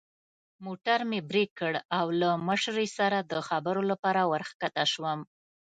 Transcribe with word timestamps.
موټر 0.65 0.99
مې 1.09 1.19
برېک 1.29 1.51
کړ 1.59 1.73
او 1.99 2.05
له 2.21 2.29
مشرې 2.47 2.87
سره 2.97 3.17
د 3.31 3.33
خبرو 3.47 3.81
لپاره 3.91 4.21
ور 4.31 4.43
کښته 4.49 4.83
شوم. 4.93 5.19